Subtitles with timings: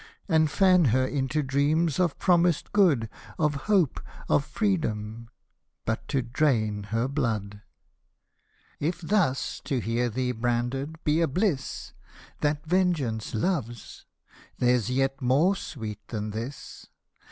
[0.27, 3.07] And fan her into dreams of promised good.
[3.37, 5.29] Of hope, of freedom—
[5.85, 7.61] but to drain her blood!
[8.79, 11.93] If thus to hear thee branded be a bliss
[12.39, 14.07] That Vengeance loves,
[14.57, 16.87] there's yet more sweet than this.